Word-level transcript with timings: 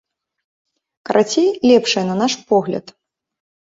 Карацей, 1.11 1.49
лепшае 1.69 2.05
на 2.11 2.15
наш 2.25 2.33
погляд. 2.53 2.85